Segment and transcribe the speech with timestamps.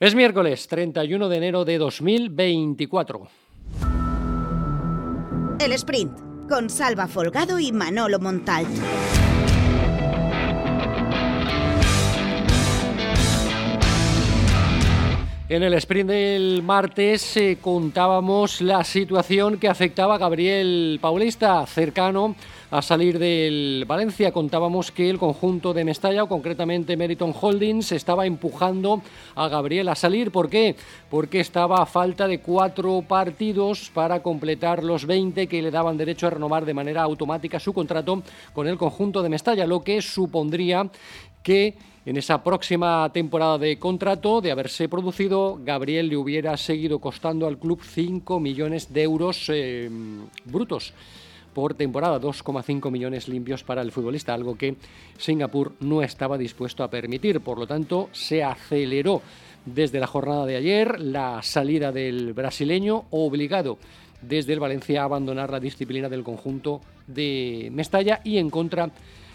[0.00, 3.28] Es miércoles 31 de enero de 2024.
[5.58, 6.16] El sprint
[6.48, 8.68] con Salva Folgado y Manolo Montalt.
[15.50, 22.36] En el sprint del martes eh, contábamos la situación que afectaba a Gabriel Paulista, cercano
[22.70, 24.30] a salir del Valencia.
[24.30, 29.00] Contábamos que el conjunto de Mestalla, o concretamente Meriton Holdings, estaba empujando
[29.36, 30.30] a Gabriel a salir.
[30.30, 30.76] ¿Por qué?
[31.08, 36.26] Porque estaba a falta de cuatro partidos para completar los 20 que le daban derecho
[36.26, 40.90] a renovar de manera automática su contrato con el conjunto de Mestalla, lo que supondría
[41.42, 41.74] que
[42.06, 47.58] en esa próxima temporada de contrato, de haberse producido, Gabriel le hubiera seguido costando al
[47.58, 49.90] club 5 millones de euros eh,
[50.44, 50.94] brutos
[51.52, 54.76] por temporada, 2,5 millones limpios para el futbolista, algo que
[55.16, 57.40] Singapur no estaba dispuesto a permitir.
[57.40, 59.22] Por lo tanto, se aceleró
[59.66, 63.78] desde la jornada de ayer la salida del brasileño, obligado
[64.22, 68.92] desde el Valencia a abandonar la disciplina del conjunto de Mestalla y en contra de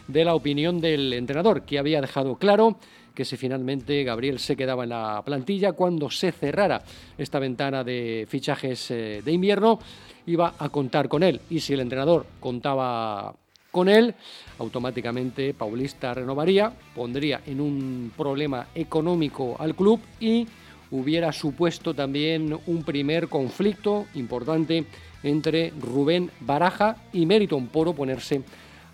[0.08, 2.78] la opinión del entrenador, que había dejado claro
[3.14, 6.84] que si finalmente Gabriel se quedaba en la plantilla, cuando se cerrara
[7.18, 9.80] esta ventana de fichajes eh, de invierno,
[10.26, 11.40] iba a contar con él.
[11.50, 13.36] Y si el entrenador contaba
[13.72, 14.16] con él,
[14.60, 20.48] automáticamente Paulista renovaría, pondría en un problema económico al club y
[20.92, 24.86] hubiera supuesto también un primer conflicto importante
[25.24, 28.44] entre Rubén Baraja y Meriton por oponerse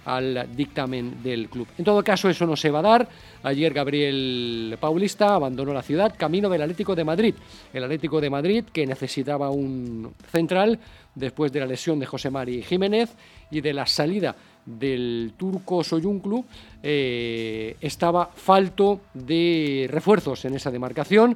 [0.05, 1.67] al dictamen del club.
[1.78, 3.09] En todo caso, eso no se va a dar.
[3.44, 7.36] Ayer Gabriel Paulista abandonó la ciudad camino del Atlético de Madrid.
[7.73, 10.80] El Atlético de Madrid que necesitaba un central
[11.16, 13.09] después de la lesión de José Mari Jiménez
[13.52, 16.45] y de la salida del turco Soyunclu
[16.84, 21.36] eh, estaba falto de refuerzos en esa demarcación.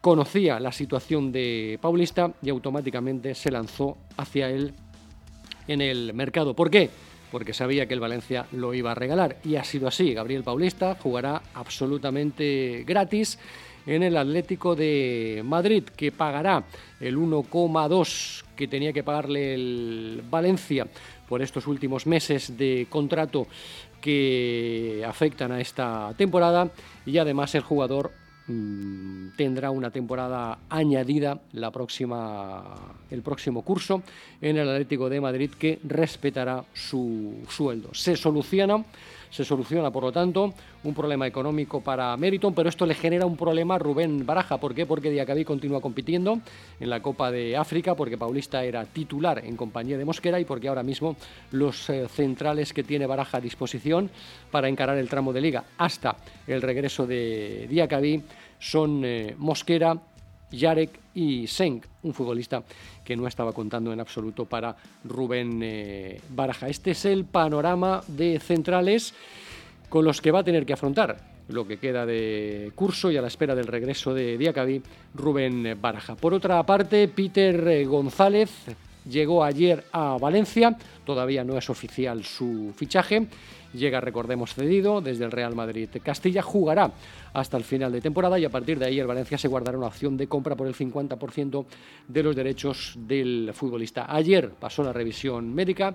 [0.00, 4.72] Conocía la situación de Paulista y automáticamente se lanzó hacia él
[5.68, 6.54] en el mercado.
[6.54, 6.90] ¿Por qué?
[7.30, 9.36] Porque sabía que el Valencia lo iba a regalar.
[9.44, 10.12] Y ha sido así.
[10.14, 13.38] Gabriel Paulista jugará absolutamente gratis
[13.86, 16.64] en el Atlético de Madrid, que pagará
[17.00, 20.86] el 1,2 que tenía que pagarle el Valencia
[21.28, 23.46] por estos últimos meses de contrato
[24.00, 26.70] que afectan a esta temporada
[27.06, 28.12] y además el jugador
[28.50, 32.64] Mm, tendrá una temporada añadida la próxima,
[33.08, 34.02] el próximo curso
[34.40, 37.94] en el Atlético de Madrid que respetará su sueldo.
[37.94, 38.84] Se soluciona
[39.30, 40.52] se soluciona, por lo tanto,
[40.84, 44.58] un problema económico para Meriton, pero esto le genera un problema a Rubén Baraja.
[44.58, 44.86] ¿Por qué?
[44.86, 46.40] Porque Diacabí continúa compitiendo
[46.78, 50.68] en la Copa de África, porque Paulista era titular en compañía de Mosquera y porque
[50.68, 51.16] ahora mismo
[51.52, 54.10] los eh, centrales que tiene Baraja a disposición
[54.50, 56.16] para encarar el tramo de liga hasta
[56.46, 58.22] el regreso de Diacabí
[58.58, 59.96] son eh, Mosquera,
[60.50, 62.62] Yarek y Senk, un futbolista
[63.04, 66.68] que no estaba contando en absoluto para Rubén eh, Baraja.
[66.68, 69.14] Este es el panorama de centrales
[69.88, 73.22] con los que va a tener que afrontar lo que queda de curso y a
[73.22, 74.80] la espera del regreso de Diacabí,
[75.14, 76.14] Rubén Baraja.
[76.14, 78.50] Por otra parte, Peter eh, González
[79.10, 83.26] llegó ayer a Valencia, todavía no es oficial su fichaje
[83.72, 85.88] llega, recordemos, cedido desde el Real Madrid.
[86.02, 86.92] Castilla jugará
[87.32, 89.86] hasta el final de temporada y a partir de ahí el Valencia se guardará una
[89.88, 91.64] opción de compra por el 50%
[92.08, 94.06] de los derechos del futbolista.
[94.08, 95.94] Ayer pasó la revisión médica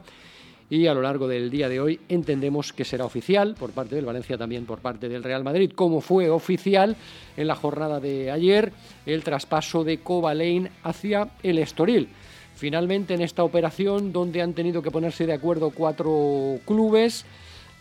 [0.67, 4.05] y a lo largo del día de hoy entendemos que será oficial por parte del
[4.05, 6.95] Valencia, también por parte del Real Madrid, como fue oficial
[7.37, 8.71] en la jornada de ayer
[9.05, 12.09] el traspaso de Cobalein hacia el Estoril.
[12.55, 17.25] Finalmente en esta operación donde han tenido que ponerse de acuerdo cuatro clubes,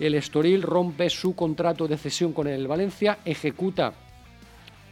[0.01, 3.95] el Estoril rompe su contrato de cesión con el Valencia, ejecuta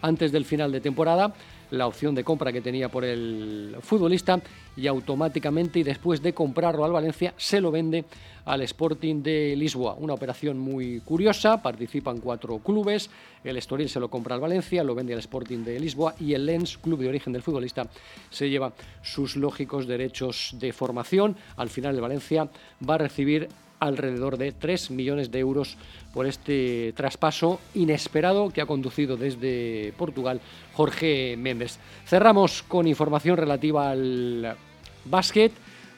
[0.00, 1.34] antes del final de temporada
[1.72, 4.40] la opción de compra que tenía por el futbolista
[4.76, 8.04] y automáticamente y después de comprarlo al Valencia se lo vende
[8.44, 9.94] al Sporting de Lisboa.
[9.98, 13.08] Una operación muy curiosa, participan cuatro clubes,
[13.42, 16.44] el Estoril se lo compra al Valencia, lo vende al Sporting de Lisboa y el
[16.44, 17.86] Lens, club de origen del futbolista,
[18.28, 18.72] se lleva
[19.02, 21.36] sus lógicos derechos de formación.
[21.56, 22.48] Al final el Valencia
[22.86, 23.48] va a recibir
[23.82, 25.76] alrededor de 3 millones de euros
[26.14, 30.40] por este traspaso inesperado que ha conducido desde Portugal
[30.72, 31.78] Jorge Méndez.
[32.06, 34.56] Cerramos con información relativa al
[35.04, 35.52] básquet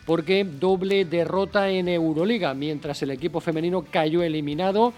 [0.07, 4.93] porque doble derrota en Euroliga, mientras el equipo femenino cayó eliminado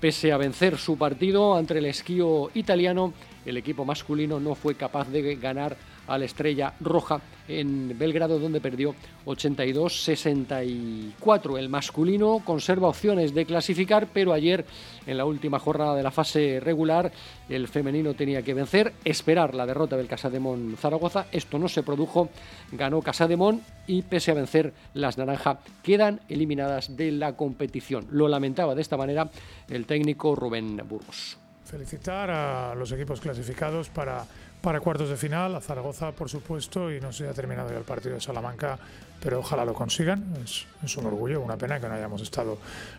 [0.00, 3.12] pese a vencer su partido ante el esquío italiano
[3.44, 5.76] el equipo masculino no fue capaz de ganar
[6.10, 11.58] a la Estrella Roja en Belgrado, donde perdió 82-64.
[11.58, 14.64] El masculino conserva opciones de clasificar, pero ayer,
[15.06, 17.12] en la última jornada de la fase regular,
[17.48, 21.26] el femenino tenía que vencer, esperar la derrota del Casademón Zaragoza.
[21.30, 22.28] Esto no se produjo,
[22.72, 28.08] ganó Casademón y pese a vencer las naranja, quedan eliminadas de la competición.
[28.10, 29.30] Lo lamentaba de esta manera
[29.68, 31.38] el técnico Rubén Burgos.
[31.64, 34.26] Felicitar a los equipos clasificados para
[34.60, 37.84] para cuartos de final, a Zaragoza, por supuesto, y no se ha terminado ya el
[37.84, 38.78] partido de Salamanca,
[39.22, 40.34] pero ojalá lo consigan.
[40.44, 42.58] Es, un orgullo, una pena que no hayamos estado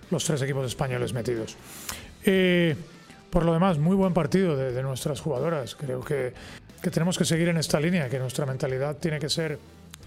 [0.09, 1.55] los tres equipos españoles metidos.
[2.23, 2.75] Eh,
[3.29, 5.75] por lo demás, muy buen partido de, nuestras jugadoras.
[5.75, 6.33] Creo que,
[6.81, 9.59] que tenemos que seguir en esta línea, que nuestra mentalidad tiene que ser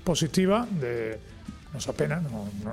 [0.04, 1.18] positiva de
[1.74, 2.22] nos apena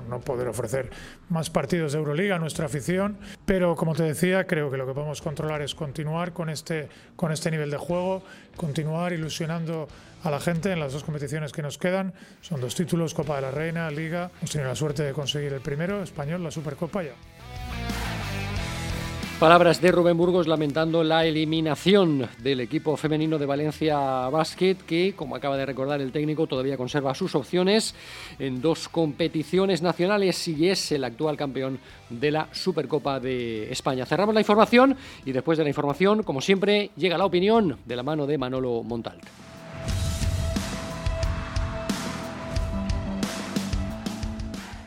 [0.07, 0.91] no, poder ofrecer
[1.29, 4.93] más partidos de Euroliga a nuestra afición, pero como te decía, creo que lo que
[4.93, 8.23] podemos controlar es continuar con este, con este nivel de juego,
[8.55, 9.87] continuar ilusionando
[10.23, 12.13] a la gente en las dos competiciones que nos quedan.
[12.41, 14.29] Son dos títulos, Copa de la Reina, Liga.
[14.37, 17.13] Hemos tenido la suerte de conseguir el primero, español, la Supercopa ya.
[19.41, 23.97] Palabras de Rubén Burgos lamentando la eliminación del equipo femenino de Valencia
[24.29, 27.95] Basket, que, como acaba de recordar el técnico, todavía conserva sus opciones
[28.37, 31.79] en dos competiciones nacionales y es el actual campeón
[32.11, 34.05] de la Supercopa de España.
[34.05, 34.95] Cerramos la información
[35.25, 38.83] y después de la información, como siempre, llega la opinión de la mano de Manolo
[38.83, 39.17] Montal.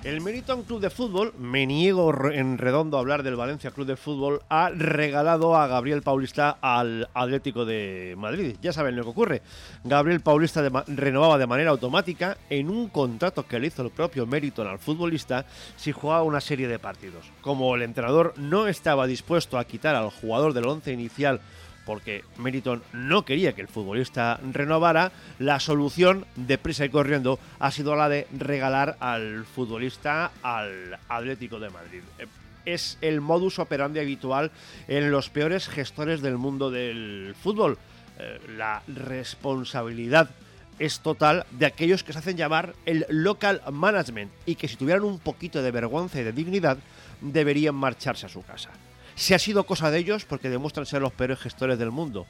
[0.04, 3.96] El Meriton Club de Fútbol, me niego en redondo a hablar del Valencia Club de
[3.96, 8.54] Fútbol, ha regalado a Gabriel Paulista al Atlético de Madrid.
[8.60, 9.42] Ya saben lo que ocurre.
[9.82, 14.66] Gabriel Paulista renovaba de manera automática en un contrato que le hizo el propio Meriton
[14.66, 17.24] al futbolista si jugaba una serie de partidos.
[17.40, 21.40] Como el entrenador no estaba dispuesto a quitar al jugador del once inicial
[21.84, 27.70] porque Meriton no quería que el futbolista renovara, la solución de prisa y corriendo ha
[27.70, 32.00] sido la de regalar al futbolista al Atlético de Madrid.
[32.18, 32.26] Eh,
[32.64, 34.50] es el modus operandi habitual
[34.88, 37.78] en los peores gestores del mundo del fútbol.
[38.18, 40.30] Eh, la responsabilidad
[40.78, 45.04] es total de aquellos que se hacen llamar el local management y que si tuvieran
[45.04, 46.78] un poquito de vergüenza y de dignidad
[47.20, 48.70] deberían marcharse a su casa.
[49.16, 52.26] Si ha sido cosa de ellos, porque demuestran ser los peores gestores del mundo.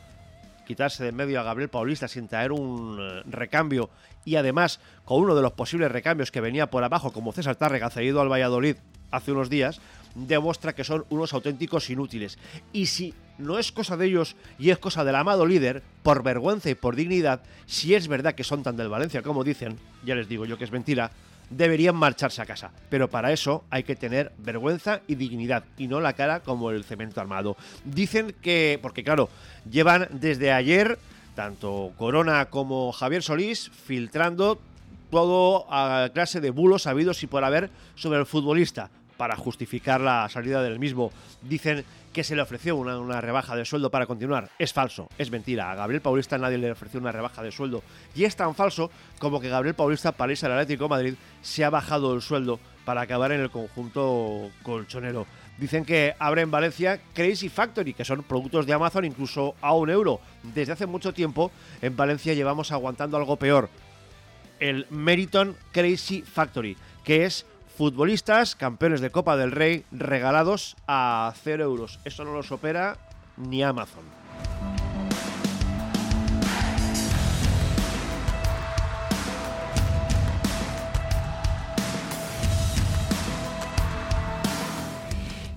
[0.66, 3.90] Quitarse de medio a Gabriel Paulista sin traer un eh, recambio
[4.25, 7.90] y además con uno de los posibles recambios que venía por abajo, como César Tárrega,
[7.90, 8.76] cedido al Valladolid
[9.10, 9.81] hace unos días,
[10.14, 12.38] demuestra que son unos auténticos inútiles.
[12.72, 16.70] Y si no es cosa de ellos y es cosa del amado líder, por vergüenza
[16.70, 20.28] y por dignidad, si es verdad que son tan del Valencia como dicen, ya les
[20.28, 21.10] digo yo que es mentira,
[21.50, 22.73] deberían marcharse a casa.
[22.91, 26.85] Pero para eso hay que tener vergüenza y dignidad y no la cara como el
[26.85, 27.56] cemento armado.
[27.85, 29.29] Dicen que, porque claro,
[29.70, 30.99] llevan desde ayer
[31.35, 34.61] tanto Corona como Javier Solís filtrando
[35.11, 40.28] todo a clase de bulos habidos y por haber sobre el futbolista para justificar la
[40.28, 41.12] salida del mismo.
[41.43, 44.49] Dicen que se le ofreció una, rebaja de sueldo para continuar.
[44.58, 45.70] Es falso, es mentira.
[45.70, 47.82] A Gabriel Paulista nadie le ofreció una rebaja de sueldo.
[48.14, 51.70] Y es tan falso como que Gabriel Paulista, para irse al Atlético Madrid, se ha
[51.70, 55.26] bajado el sueldo para acabar en el conjunto colchonero.
[55.58, 59.90] Dicen que abre en Valencia Crazy Factory, que son productos de Amazon incluso a un
[59.90, 60.20] euro.
[60.43, 61.50] Desde hace mucho tiempo
[61.82, 63.69] en Valencia llevamos aguantando algo peor.
[64.60, 67.46] El Meriton Crazy Factory, que es
[67.76, 71.99] futbolistas campeones de Copa del Rey regalados a 0 euros.
[72.05, 72.97] Eso no los opera
[73.37, 74.05] ni Amazon.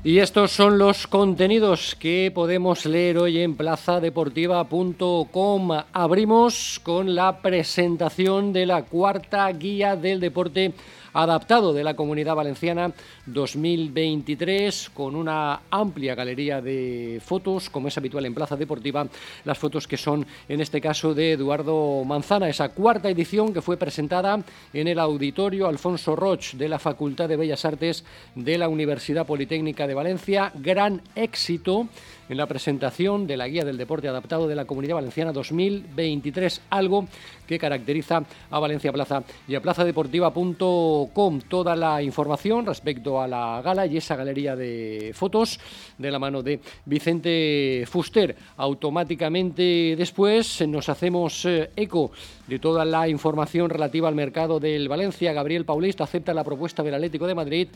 [0.04, 5.72] Y estos son los contenidos que podemos leer hoy en plazadeportiva.com.
[5.92, 10.74] Abrimos con la presentación de la cuarta guía del deporte
[11.14, 12.92] adaptado de la Comunidad Valenciana
[13.26, 19.08] 2023 con una amplia galería de fotos, como es habitual en Plaza Deportiva,
[19.46, 23.78] las fotos que son en este caso de Eduardo Manzana, esa cuarta edición que fue
[23.78, 24.42] presentada
[24.74, 28.04] en el auditorio Alfonso Roch de la Facultad de Bellas Artes
[28.36, 31.88] de la Universidad Politécnica de Valencia, gran éxito
[32.30, 37.08] en la presentación de la Guía del Deporte Adaptado de la Comunidad Valenciana 2023, algo
[37.48, 41.42] que caracteriza a Valencia Plaza y a plazadeportiva.com.
[41.48, 45.60] Toda la información respecto a la gala y esa galería de fotos
[45.98, 48.36] de la mano de Vicente Fuster.
[48.58, 52.12] Automáticamente después nos hacemos eh, eco
[52.48, 55.34] de toda la información relativa al mercado del Valencia.
[55.34, 57.68] Gabriel Paulista acepta la propuesta del Atlético de Madrid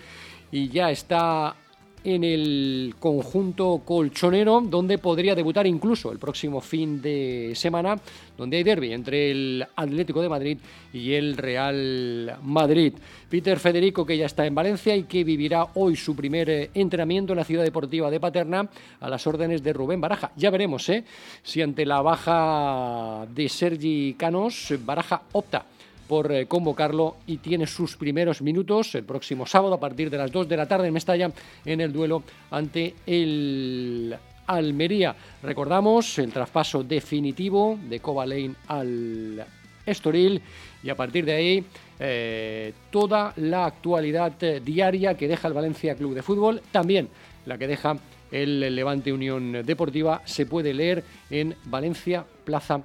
[0.52, 1.56] y ya está
[2.04, 8.00] en el conjunto colchonero, donde podría debutar incluso el próximo fin de semana,
[8.38, 10.58] donde hay derby entre el Atlético de Madrid
[10.94, 12.94] y el Real Madrid.
[13.30, 17.34] Peter Federico, que ya está en Valencia y que vivirá hoy su primer eh, entrenamiento
[17.34, 18.68] en la ciudad deportiva de Paterna
[19.00, 20.32] a las órdenes de Rubén Baraja.
[20.36, 21.04] Ya veremos ¿eh?
[21.44, 25.66] si ante la baja de Sergi Canos, Baraja opta
[26.12, 30.30] por eh, convocarlo y tiene sus primeros minutos el próximo sábado a partir de las
[30.30, 31.32] 2 de la tarde en Mestalla
[31.64, 34.14] en el duelo ante el
[34.46, 35.16] Almería.
[35.42, 39.46] Recordamos el traspaso definitivo de Cobalain al
[39.86, 40.42] Estoril
[40.84, 41.66] y a partir de ahí
[41.98, 47.08] eh, toda la actualidad eh, diaria que deja el Valencia Club de Fútbol, también
[47.46, 47.96] la que deja
[48.34, 52.82] el Levante Unión Deportiva, se puede leer en Valencia Plaza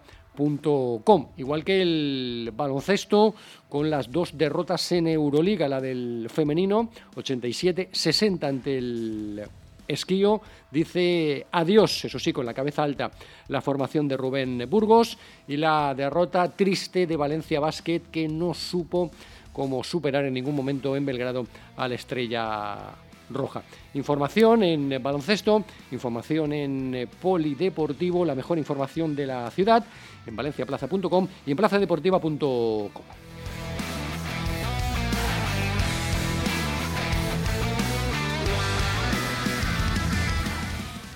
[1.37, 3.35] igual que el baloncesto
[3.69, 9.43] con las dos derrotas en Euroliga, la del femenino 87-60 ante el
[9.89, 10.41] Esquío
[10.71, 13.11] dice adiós, eso sí, con la cabeza alta,
[13.49, 15.17] la formación de Rubén Burgos
[15.47, 19.11] y la derrota triste de Valencia Basket que no supo
[19.53, 23.63] cómo superar en ningún momento en Belgrado a la estrella roja.
[23.95, 29.85] Información en baloncesto, información en polideportivo, la mejor información de la ciudad,
[30.27, 33.26] en valenciaplaza.com y en plazadeportiva.com.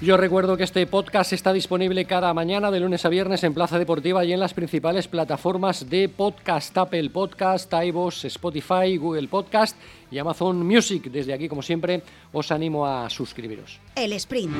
[0.02, 3.78] Yo recuerdo que este podcast está disponible cada mañana de lunes a viernes en Plaza
[3.78, 9.76] Deportiva y en las principales plataformas de podcast, Apple Podcast, iVoox, Spotify, Google Podcast
[10.10, 11.10] y Amazon Music.
[11.10, 12.02] Desde aquí, como siempre,
[12.32, 13.78] os animo a suscribiros.
[13.94, 14.56] El sprint.